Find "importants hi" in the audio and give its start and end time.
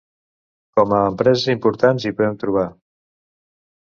1.53-2.13